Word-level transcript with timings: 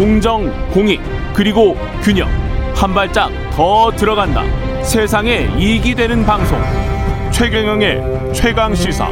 공정, 0.00 0.50
공익, 0.70 0.98
그리고 1.34 1.76
균형. 2.02 2.26
한 2.74 2.94
발짝 2.94 3.30
더 3.52 3.90
들어간다. 3.90 4.42
세상에 4.82 5.46
이익이 5.58 5.94
되는 5.94 6.24
방송. 6.24 6.58
최경영의 7.30 8.32
최강 8.32 8.74
시사. 8.74 9.06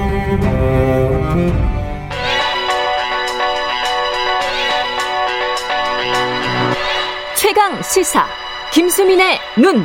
최강 7.36 7.82
시사. 7.82 8.24
김수민의 8.72 9.38
눈. 9.58 9.84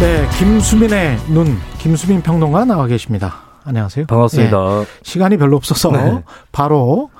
네, 0.00 0.28
김수민의 0.36 1.18
눈. 1.28 1.60
김수민 1.78 2.20
평론가 2.20 2.64
나와 2.64 2.88
계십니다. 2.88 3.36
안녕하세요. 3.64 4.06
반갑습니다. 4.06 4.58
네, 4.58 4.84
시간이 5.04 5.36
별로 5.36 5.56
없어서 5.56 5.92
네. 5.92 6.24
바로 6.50 7.10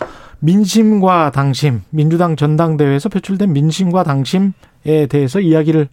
민심과 0.44 1.30
당심, 1.30 1.80
민주당 1.88 2.36
전당대회에서 2.36 3.08
표출된 3.08 3.52
민심과 3.54 4.04
당심에 4.04 5.06
대해서 5.08 5.40
이야기를 5.40 5.88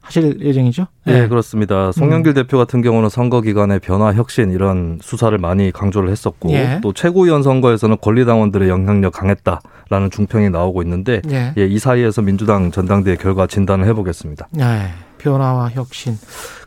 하실 0.00 0.40
예정이죠? 0.40 0.86
네, 1.04 1.20
네 1.20 1.28
그렇습니다. 1.28 1.92
송영길 1.92 2.32
음. 2.32 2.34
대표 2.34 2.58
같은 2.58 2.82
경우는 2.82 3.08
선거 3.08 3.40
기간의 3.40 3.78
변화, 3.78 4.12
혁신 4.12 4.50
이런 4.50 4.98
수사를 5.00 5.36
많이 5.38 5.70
강조를 5.70 6.10
했었고 6.10 6.50
예. 6.50 6.80
또 6.82 6.92
최고위원 6.92 7.44
선거에서는 7.44 7.98
권리당원들의 8.00 8.68
영향력 8.68 9.12
강했다라는 9.12 10.10
중평이 10.10 10.50
나오고 10.50 10.82
있는데 10.82 11.22
예. 11.30 11.54
예, 11.56 11.64
이 11.64 11.78
사이에서 11.78 12.22
민주당 12.22 12.72
전당대회 12.72 13.14
결과 13.14 13.46
진단을 13.46 13.86
해보겠습니다. 13.86 14.48
네, 14.50 14.88
변화와 15.18 15.68
혁신, 15.68 16.18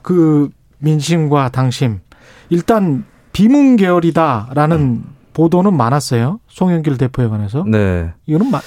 그 0.02 0.50
민심과 0.78 1.50
당심 1.50 2.00
일단 2.50 3.04
비문 3.34 3.76
계열이다라는 3.76 4.80
음. 4.80 5.16
보도는 5.36 5.76
많았어요. 5.76 6.40
송영길 6.48 6.98
대표에 6.98 7.28
관해서. 7.28 7.66
네. 7.68 8.14
이거는 8.26 8.50
마, 8.50 8.62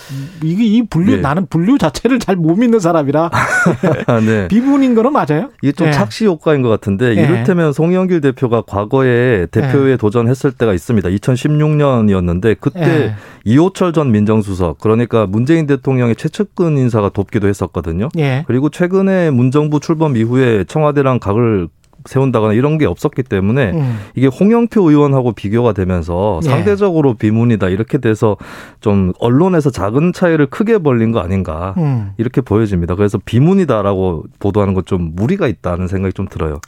이게 0.45 0.65
이 0.65 0.83
분류 0.87 1.17
네. 1.17 1.23
나는 1.23 1.47
분류 1.47 1.79
자체를 1.79 2.19
잘 2.21 2.37
못 2.37 2.55
믿는 2.57 2.79
사람이라 2.79 3.31
네. 4.25 4.47
비분인 4.49 4.95
거는 4.95 5.13
맞아요. 5.13 5.51
이게 5.63 5.73
좀 5.73 5.87
네. 5.87 5.93
착시 5.93 6.27
효과인 6.27 6.63
것 6.63 6.69
같은데 6.69 7.15
네. 7.15 7.23
이를테면 7.23 7.73
송영길 7.73 8.21
대표가 8.21 8.63
과거에 8.63 9.47
대표에 9.47 9.93
네. 9.93 9.97
도전했을 9.97 10.53
때가 10.53 10.75
있습니다. 10.75 11.09
2016년이었는데 11.09 12.57
그때 12.61 12.81
네. 12.81 13.15
이호철 13.45 13.93
전 13.93 14.13
민정수석 14.13 14.79
그러니까 14.79 15.27
문재인 15.27 15.67
대통령의 15.67 16.17
최측근 16.17 16.77
인사가 16.77 17.09
돕기도 17.09 17.49
했었거든요. 17.49 18.11
그리고 18.47 18.69
최근에 18.69 19.31
문정부 19.31 19.81
출범 19.81 20.17
이후에 20.17 20.65
청와대랑 20.65 21.19
각을 21.19 21.69
세운다거나 22.05 22.55
이런 22.55 22.79
게 22.79 22.87
없었기 22.87 23.23
때문에 23.25 23.73
음. 23.73 23.99
이게 24.15 24.27
홍영표 24.27 24.91
의원하고 24.91 25.33
비교가 25.33 25.73
되면서 25.73 26.41
예. 26.45 26.49
상대적으로 26.49 27.15
비문이다 27.15 27.69
이렇게 27.69 27.99
돼서 27.99 28.37
좀 28.81 29.13
언론에서 29.19 29.71
작은 29.71 30.13
차이를 30.13 30.47
크게 30.47 30.79
벌린 30.79 31.13
거 31.13 31.21
아닌가 31.21 31.75
음. 31.79 32.13
이렇게 32.19 32.41
보여집니다. 32.41 32.95
그래서 32.95 33.19
비문이다라고 33.25 34.25
보도하는 34.39 34.75
건좀 34.75 35.13
무리가 35.15 35.49
있다는 35.49 35.89
생각이 35.89 36.13
좀 36.13 36.29
들어요. 36.29 36.61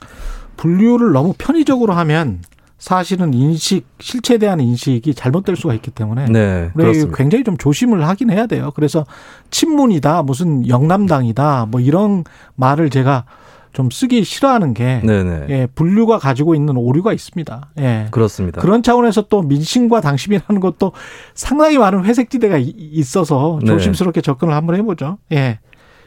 분류를 0.57 1.11
너무 1.11 1.33
편의적으로 1.37 1.93
하면 1.93 2.41
사실은 2.77 3.33
인식 3.35 3.85
실체에 3.99 4.39
대한 4.39 4.59
인식이 4.59 5.13
잘못될 5.13 5.55
수가 5.55 5.75
있기 5.75 5.91
때문에 5.91 6.25
네, 6.25 6.71
굉장히 7.15 7.43
좀 7.43 7.55
조심을 7.55 8.07
하긴 8.07 8.31
해야 8.31 8.47
돼요. 8.47 8.71
그래서 8.75 9.05
친문이다 9.51 10.23
무슨 10.23 10.67
영남당이다 10.67 11.67
뭐 11.69 11.79
이런 11.79 12.23
말을 12.55 12.89
제가 12.89 13.25
좀 13.73 13.89
쓰기 13.89 14.23
싫어하는 14.23 14.73
게 14.73 15.01
예, 15.49 15.67
분류가 15.73 16.17
가지고 16.19 16.55
있는 16.55 16.75
오류가 16.75 17.13
있습니다. 17.13 17.69
예. 17.79 18.07
그렇습니다. 18.11 18.61
그런 18.61 18.83
차원에서 18.83 19.23
또 19.23 19.41
민심과 19.41 20.01
당심이라는 20.01 20.59
것도 20.59 20.91
상당히 21.33 21.77
많은 21.77 22.03
회색지대가 22.03 22.57
있어서 22.59 23.59
네. 23.61 23.67
조심스럽게 23.67 24.21
네. 24.21 24.25
접근을 24.25 24.53
한번 24.53 24.75
해보죠. 24.75 25.17
예. 25.31 25.59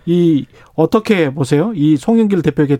이 0.06 0.46
어떻게 0.74 1.32
보세요? 1.32 1.72
이 1.74 1.96
송영길 1.96 2.42
대표에게 2.42 2.78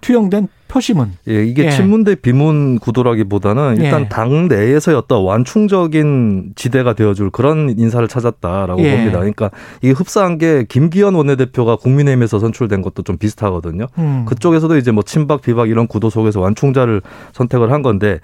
투영된 0.00 0.48
표심은 0.70 1.12
예, 1.28 1.44
이게 1.44 1.66
예. 1.66 1.70
친문 1.70 2.04
대 2.04 2.14
비문 2.14 2.78
구도라기보다는 2.78 3.76
일단 3.78 4.02
예. 4.02 4.08
당 4.08 4.48
내에서의 4.48 4.96
어떤 4.96 5.22
완충적인 5.22 6.52
지대가 6.56 6.94
되어줄 6.94 7.30
그런 7.30 7.74
인사를 7.78 8.06
찾았다라고 8.08 8.82
예. 8.82 8.96
봅니다. 8.96 9.18
그러니까 9.18 9.50
이게 9.82 9.92
흡사한 9.92 10.38
게 10.38 10.64
김기현 10.68 11.14
원내대표가 11.14 11.76
국민의힘에서 11.76 12.38
선출된 12.40 12.82
것도 12.82 13.02
좀 13.02 13.16
비슷하거든요. 13.18 13.86
음. 13.98 14.24
그쪽에서도 14.26 14.76
이제 14.76 14.90
뭐 14.90 15.02
친박 15.02 15.42
비박 15.42 15.68
이런 15.68 15.86
구도 15.86 16.10
속에서 16.10 16.40
완충자를 16.40 17.02
선택을 17.32 17.70
한 17.72 17.82
건데 17.82 18.18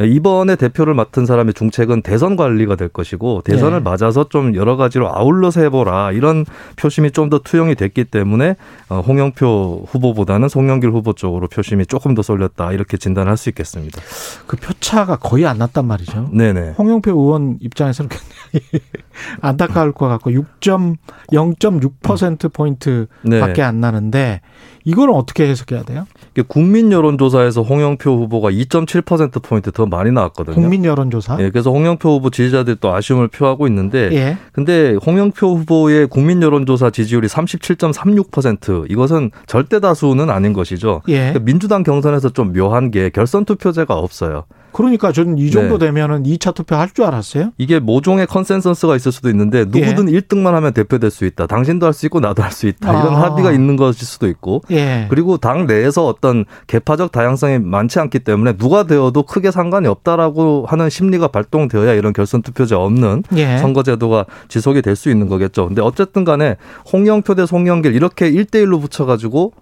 이번에 0.00 0.56
대표를 0.56 0.94
맡은 0.94 1.26
사람의 1.26 1.54
중책은 1.54 2.02
대선 2.02 2.36
관리가 2.36 2.76
될 2.76 2.88
것이고 2.88 3.42
대선을 3.44 3.78
예. 3.78 3.80
맞아서 3.82 4.28
좀 4.28 4.54
여러 4.54 4.76
가지로 4.76 5.08
아울러서 5.12 5.62
해보라 5.62 6.12
이런 6.12 6.44
표심이 6.76 7.10
좀 7.10 7.32
더 7.32 7.38
투영이 7.38 7.76
됐기 7.76 8.04
때문에 8.04 8.56
어, 8.90 9.00
홍영표 9.00 9.86
후보보다는 9.88 10.50
송영길 10.50 10.90
후보 10.90 11.14
쪽으로 11.14 11.48
표심이 11.48 11.86
조금 11.92 12.14
더 12.14 12.22
쏠렸다 12.22 12.72
이렇게 12.72 12.96
진단할 12.96 13.36
수 13.36 13.50
있겠습니다. 13.50 14.00
그 14.46 14.56
표차가 14.56 15.16
거의 15.16 15.44
안 15.44 15.58
났단 15.58 15.86
말이죠. 15.86 16.30
네네. 16.32 16.76
홍영표 16.78 17.10
의원 17.10 17.58
입장에서는 17.60 18.08
굉장히 18.08 18.82
안타까울 19.42 19.92
것 19.92 20.08
같고 20.08 20.30
6.0.6% 20.30 22.50
포인트 22.50 23.08
네. 23.20 23.40
밖에 23.40 23.60
안 23.60 23.82
나는데 23.82 24.40
이거는 24.84 25.14
어떻게 25.14 25.48
해석해야 25.48 25.84
돼요? 25.84 26.06
국민 26.48 26.90
여론조사에서 26.90 27.62
홍영표 27.62 28.10
후보가 28.10 28.50
2.7% 28.50 29.42
포인트 29.42 29.70
더 29.70 29.86
많이 29.86 30.10
나왔거든요. 30.10 30.54
국민 30.54 30.84
여론조사? 30.84 31.36
예, 31.40 31.50
그래서 31.50 31.70
홍영표 31.70 32.08
후보 32.08 32.30
지지자들이 32.30 32.78
또 32.80 32.92
아쉬움을 32.92 33.28
표하고 33.28 33.66
있는데, 33.68 34.10
예. 34.12 34.38
근데 34.52 34.94
홍영표 34.94 35.58
후보의 35.58 36.08
국민 36.08 36.42
여론조사 36.42 36.90
지지율이 36.90 37.28
37.36% 37.28 38.90
이것은 38.90 39.30
절대 39.46 39.78
다수는 39.78 40.30
아닌 40.30 40.52
것이죠. 40.52 41.02
예. 41.08 41.18
그러니까 41.18 41.38
민주당 41.40 41.81
경선에서 41.82 42.30
좀 42.30 42.52
묘한 42.52 42.90
게 42.90 43.10
결선 43.10 43.44
투표제가 43.44 43.94
없어요. 43.94 44.44
그러니까 44.72 45.12
저는 45.12 45.36
이 45.36 45.50
정도 45.50 45.76
네. 45.76 45.86
되면은 45.86 46.22
2차 46.22 46.54
투표 46.54 46.76
할 46.76 46.88
줄 46.94 47.04
알았어요. 47.04 47.52
이게 47.58 47.78
모종의 47.78 48.26
consensus가 48.26 48.96
있을 48.96 49.12
수도 49.12 49.28
있는데 49.28 49.66
누구든 49.66 50.10
예. 50.10 50.18
1등만 50.18 50.52
하면 50.52 50.72
대표될 50.72 51.10
수 51.10 51.26
있다. 51.26 51.46
당신도 51.46 51.84
할 51.84 51.92
수 51.92 52.06
있고 52.06 52.20
나도 52.20 52.42
할 52.42 52.52
수 52.52 52.66
있다. 52.66 52.90
이런 52.90 53.14
아. 53.14 53.22
합의가 53.22 53.52
있는 53.52 53.76
것일 53.76 54.06
수도 54.06 54.28
있고. 54.28 54.62
예. 54.70 55.06
그리고 55.10 55.36
당 55.36 55.66
내에서 55.66 56.06
어떤 56.06 56.46
계파적 56.68 57.12
다양성이 57.12 57.58
많지 57.58 57.98
않기 58.00 58.20
때문에 58.20 58.54
누가 58.56 58.84
되어도 58.84 59.24
크게 59.24 59.50
상관이 59.50 59.88
없다라고 59.88 60.64
하는 60.66 60.88
심리가 60.88 61.28
발동되어야 61.28 61.92
이런 61.92 62.14
결선 62.14 62.40
투표제 62.40 62.74
없는 62.74 63.24
예. 63.36 63.58
선거 63.58 63.82
제도가 63.82 64.24
지속이 64.48 64.80
될 64.80 64.96
수 64.96 65.10
있는 65.10 65.28
거겠죠. 65.28 65.66
근데 65.66 65.82
어쨌든 65.82 66.24
간에 66.24 66.56
홍영표 66.92 67.34
대 67.34 67.44
송영길 67.44 67.94
이렇게 67.94 68.30
1대 68.30 68.64
1로 68.64 68.80
붙여 68.80 69.04
가지고 69.04 69.52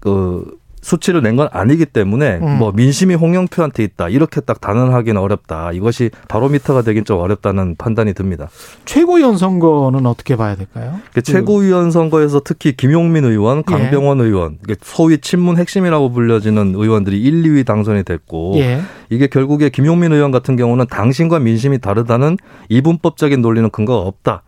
그 0.00 0.44
수치를 0.86 1.20
낸 1.22 1.36
건 1.36 1.48
아니기 1.52 1.84
때문에 1.84 2.38
음. 2.40 2.58
뭐 2.58 2.72
민심이 2.72 3.14
홍영표한테 3.14 3.82
있다 3.84 4.08
이렇게 4.08 4.40
딱 4.40 4.58
단언하기는 4.60 5.20
어렵다. 5.20 5.72
이것이 5.72 6.10
바로미터가 6.28 6.80
되긴 6.82 7.04
좀 7.04 7.18
어렵다는 7.18 7.74
판단이 7.76 8.14
듭니다. 8.14 8.48
최고위원 8.86 9.36
선거는 9.36 10.06
어떻게 10.06 10.36
봐야 10.36 10.54
될까요? 10.54 11.00
그 11.12 11.20
최고위원 11.20 11.90
선거에서 11.90 12.40
특히 12.42 12.74
김용민 12.74 13.24
의원, 13.24 13.58
예. 13.58 13.62
강병원 13.70 14.20
예. 14.20 14.24
의원, 14.24 14.58
소위 14.80 15.18
친문 15.18 15.58
핵심이라고 15.58 16.12
불려지는 16.12 16.74
의원들이 16.76 17.20
1, 17.20 17.42
2위 17.42 17.66
당선이 17.66 18.04
됐고 18.04 18.54
예. 18.56 18.80
이게 19.10 19.26
결국에 19.26 19.68
김용민 19.68 20.12
의원 20.12 20.30
같은 20.30 20.56
경우는 20.56 20.86
당신과 20.88 21.40
민심이 21.40 21.78
다르다는 21.80 22.38
이분법적인 22.70 23.42
논리는 23.42 23.68
근거가 23.68 24.06
없다. 24.06 24.42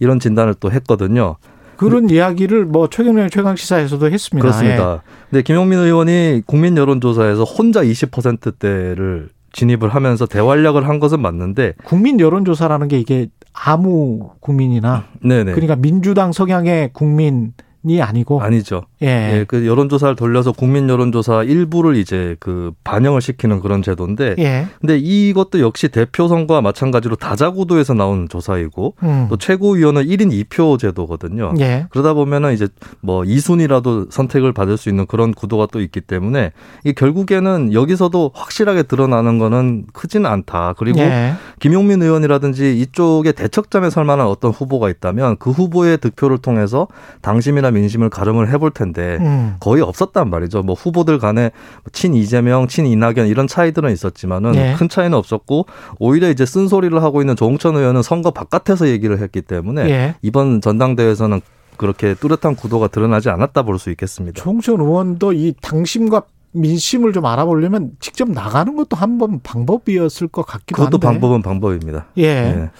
이런 0.00 0.18
진단을 0.20 0.54
또 0.60 0.70
했거든요. 0.72 1.36
그런 1.76 2.06
네. 2.06 2.14
이야기를 2.14 2.66
뭐 2.66 2.88
최경영 2.88 3.30
최강 3.30 3.56
시사에서도 3.56 4.10
했습니다. 4.10 4.42
그렇습니다. 4.42 4.92
예. 4.94 5.10
근데 5.30 5.42
김용민 5.42 5.78
의원이 5.78 6.42
국민 6.46 6.76
여론조사에서 6.76 7.44
혼자 7.44 7.82
20%대를 7.82 9.30
진입을 9.52 9.88
하면서 9.88 10.26
대활약을 10.26 10.88
한 10.88 10.98
것은 10.98 11.20
맞는데 11.20 11.74
국민 11.84 12.18
여론조사라는 12.20 12.88
게 12.88 12.98
이게 12.98 13.28
아무 13.52 14.30
국민이나 14.40 15.04
네네. 15.20 15.52
그러니까 15.52 15.76
민주당 15.76 16.32
성향의 16.32 16.90
국민 16.92 17.52
이 17.86 18.00
아니고 18.00 18.40
아니죠. 18.40 18.86
예. 19.04 19.40
예. 19.40 19.44
그 19.46 19.66
여론조사를 19.66 20.16
돌려서 20.16 20.52
국민 20.52 20.88
여론조사 20.88 21.44
일부를 21.44 21.96
이제 21.96 22.36
그 22.40 22.72
반영을 22.84 23.20
시키는 23.20 23.60
그런 23.60 23.82
제도인데. 23.82 24.36
예. 24.38 24.66
근데 24.80 24.98
이것도 24.98 25.60
역시 25.60 25.88
대표 25.88 26.26
선거와 26.26 26.60
마찬가지로 26.62 27.16
다자구도에서 27.16 27.94
나온 27.94 28.28
조사이고 28.28 28.94
음. 29.02 29.26
또 29.28 29.36
최고위원은 29.36 30.04
1인 30.04 30.48
2표 30.48 30.78
제도거든요. 30.78 31.54
예. 31.60 31.86
그러다 31.90 32.14
보면은 32.14 32.54
이제 32.54 32.68
뭐 33.00 33.22
2순위라도 33.22 34.10
선택을 34.10 34.52
받을 34.52 34.76
수 34.76 34.88
있는 34.88 35.06
그런 35.06 35.32
구도가 35.32 35.68
또 35.70 35.80
있기 35.80 36.00
때문에 36.00 36.52
이 36.84 36.92
결국에는 36.92 37.72
여기서도 37.72 38.30
확실하게 38.34 38.84
드러나는 38.84 39.38
거는 39.38 39.84
크지는 39.92 40.30
않다. 40.30 40.74
그리고 40.78 41.00
예. 41.00 41.34
김용민 41.60 42.02
의원이라든지 42.02 42.80
이쪽에 42.80 43.32
대척점에 43.32 43.90
설 43.90 44.04
만한 44.04 44.26
어떤 44.26 44.50
후보가 44.50 44.88
있다면 44.88 45.36
그 45.38 45.50
후보의 45.50 45.98
득표를 45.98 46.38
통해서 46.38 46.88
당심이나 47.20 47.70
민심을 47.70 48.08
가름을 48.08 48.50
해볼 48.50 48.70
텐데 48.70 48.93
가운데 48.94 49.18
음. 49.20 49.56
거의 49.60 49.82
없었단 49.82 50.30
말이죠. 50.30 50.62
뭐 50.62 50.74
후보들 50.74 51.18
간에 51.18 51.50
친 51.92 52.14
이재명, 52.14 52.66
친 52.68 52.86
이낙연 52.86 53.26
이런 53.26 53.46
차이들은 53.46 53.92
있었지만은 53.92 54.52
네. 54.52 54.74
큰 54.78 54.88
차이는 54.88 55.16
없었고 55.18 55.66
오히려 55.98 56.30
이제 56.30 56.46
쓴소리를 56.46 57.02
하고 57.02 57.20
있는 57.20 57.36
조홍천 57.36 57.76
의원은 57.76 58.02
선거 58.02 58.30
바깥에서 58.30 58.88
얘기를 58.88 59.18
했기 59.18 59.42
때문에 59.42 59.84
네. 59.84 60.14
이번 60.22 60.60
전당대회에서는 60.60 61.40
그렇게 61.76 62.14
뚜렷한 62.14 62.54
구도가 62.56 62.88
드러나지 62.88 63.28
않았다 63.28 63.62
볼 63.62 63.78
수 63.78 63.90
있겠습니다. 63.90 64.40
조홍천 64.40 64.80
의원도 64.80 65.32
이 65.32 65.54
당심과 65.60 66.22
민심을 66.52 67.12
좀 67.12 67.26
알아보려면 67.26 67.90
직접 67.98 68.30
나가는 68.30 68.76
것도 68.76 68.96
한 68.96 69.18
번 69.18 69.40
방법이었을 69.42 70.28
것 70.28 70.46
같기도 70.46 70.76
그것도 70.76 70.84
한데. 70.84 70.98
그것도 70.98 71.00
방법은 71.12 71.42
방법입니다. 71.42 72.06
예. 72.18 72.22
예. 72.24 72.70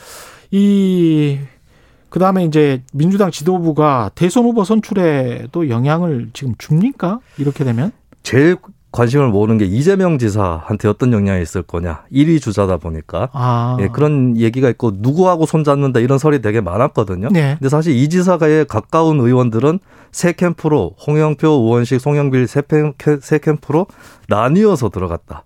이 0.52 1.40
그 2.14 2.20
다음에 2.20 2.44
이제 2.44 2.80
민주당 2.92 3.32
지도부가 3.32 4.12
대선 4.14 4.44
후보 4.44 4.62
선출에도 4.62 5.68
영향을 5.68 6.30
지금 6.32 6.54
줍니까? 6.58 7.18
이렇게 7.38 7.64
되면? 7.64 7.90
제일 8.22 8.56
관심을 8.92 9.30
모으는 9.30 9.58
게 9.58 9.64
이재명 9.64 10.16
지사한테 10.18 10.86
어떤 10.86 11.12
영향이 11.12 11.42
있을 11.42 11.62
거냐. 11.62 12.04
1위 12.12 12.40
주자다 12.40 12.76
보니까. 12.76 13.30
아. 13.32 13.76
예, 13.80 13.88
그런 13.88 14.36
얘기가 14.36 14.68
있고 14.68 14.92
누구하고 14.94 15.44
손잡는다 15.44 15.98
이런 15.98 16.18
설이 16.18 16.40
되게 16.40 16.60
많았거든요. 16.60 17.30
네. 17.32 17.56
근데 17.58 17.68
사실 17.68 17.96
이 17.96 18.08
지사가에 18.08 18.62
가까운 18.62 19.18
의원들은 19.18 19.80
세 20.12 20.34
캠프로 20.34 20.94
홍영표, 21.04 21.48
우원식, 21.48 22.00
송영길 22.00 22.46
세, 22.46 22.62
세 23.22 23.38
캠프로 23.40 23.88
나뉘어서 24.28 24.88
들어갔다. 24.90 25.42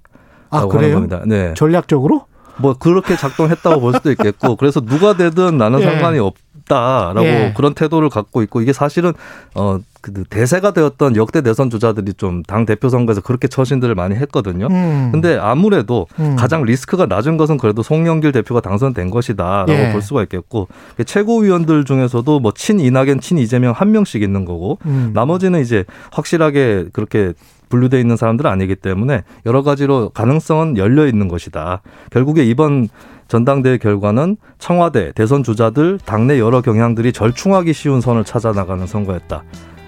아, 0.50 0.66
그래요? 0.66 1.06
네. 1.24 1.54
전략적으로? 1.54 2.26
뭐 2.58 2.74
그렇게 2.74 3.16
작동했다고 3.16 3.80
볼 3.80 3.94
수도 3.94 4.10
있겠고 4.10 4.56
그래서 4.56 4.80
누가 4.80 5.16
되든 5.16 5.56
나는 5.56 5.80
예. 5.80 5.84
상관이 5.84 6.18
없 6.18 6.34
없다라고 6.68 7.26
예. 7.26 7.52
그런 7.56 7.74
태도를 7.74 8.08
갖고 8.10 8.42
있고 8.42 8.60
이게 8.60 8.72
사실은 8.72 9.12
어 9.54 9.80
그 10.00 10.24
대세가 10.24 10.70
되었던 10.72 11.16
역대 11.16 11.42
대선 11.42 11.70
주자들이 11.70 12.14
좀 12.14 12.42
당 12.46 12.64
대표 12.64 12.88
선거에서 12.88 13.20
그렇게 13.20 13.48
처신들을 13.48 13.94
많이 13.94 14.14
했거든요. 14.14 14.68
음. 14.70 15.08
근데 15.10 15.36
아무래도 15.36 16.06
음. 16.20 16.36
가장 16.36 16.62
리스크가 16.62 17.06
낮은 17.06 17.36
것은 17.36 17.58
그래도 17.58 17.82
송영길 17.82 18.32
대표가 18.32 18.60
당선된 18.60 19.10
것이다라고 19.10 19.72
예. 19.72 19.92
볼 19.92 20.00
수가 20.00 20.22
있겠고 20.22 20.68
최고위원들 21.04 21.84
중에서도 21.84 22.40
뭐 22.40 22.52
친 22.52 22.80
이낙연, 22.80 23.20
친 23.20 23.38
이재명 23.38 23.72
한 23.72 23.90
명씩 23.90 24.22
있는 24.22 24.44
거고 24.44 24.78
음. 24.86 25.10
나머지는 25.14 25.60
이제 25.60 25.84
확실하게 26.12 26.86
그렇게 26.92 27.32
분류돼 27.68 28.00
있는 28.00 28.16
사람들은 28.16 28.50
아니기 28.50 28.76
때문에 28.76 29.24
여러 29.46 29.62
가지로 29.62 30.10
가능성은 30.10 30.76
열려 30.78 31.06
있는 31.06 31.28
것이다. 31.28 31.82
결국에 32.10 32.44
이번 32.44 32.88
전당대회 33.28 33.78
결과는 33.78 34.36
청와대 34.58 35.12
대선 35.12 35.42
주자들 35.42 35.98
당내 36.04 36.38
여러 36.38 36.60
경향들이 36.60 37.12
절충하기 37.12 37.72
쉬운 37.72 38.00
선을 38.00 38.24
찾아 38.24 38.52
나가는 38.52 38.86
선거였다. 38.86 39.44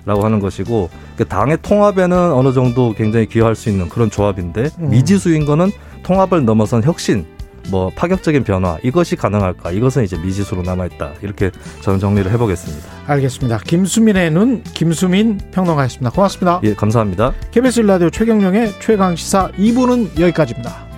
라고 0.07 0.25
하는 0.25 0.41
것이고 0.41 0.89
그 1.17 1.27
당의 1.27 1.59
통합에는 1.61 2.33
어느 2.33 2.53
정도 2.53 2.95
굉장히 2.95 3.27
기여할 3.27 3.55
수 3.55 3.69
있는 3.69 3.89
그런 3.89 4.11
조합인데 4.11 4.71
음. 4.79 4.91
미지수인 4.91 5.45
거는 5.45 5.71
통합을 6.03 6.45
넘어선 6.45 6.83
혁신 6.83 7.27
뭐 7.71 7.91
파격적인 7.95 8.45
변화 8.45 8.79
이것이 8.83 9.17
가능할까 9.17 9.71
이것은 9.73 10.05
이제 10.05 10.17
미지수로 10.17 10.63
남아있다 10.63 11.13
이렇게 11.23 11.51
저는 11.83 11.99
정리를 11.99 12.31
해보겠습니다. 12.33 12.89
알겠습니다. 13.07 13.59
김수민의 13.59 14.31
눈 14.31 14.63
김수민 14.63 15.39
평론가였습니다. 15.53 16.11
고맙습니다. 16.11 16.61
예 16.65 16.75
감사합니다. 16.75 17.33
KBS 17.51 17.81
라디오 17.81 18.11
최경령의 18.11 18.73
최강 18.81 19.15
시사 19.15 19.51
2부는 19.53 20.19
여기까지입니다. 20.19 20.90